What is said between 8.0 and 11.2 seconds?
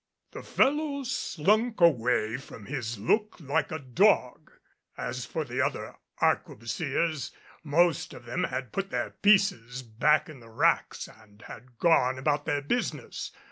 of them had put their pieces back in the racks,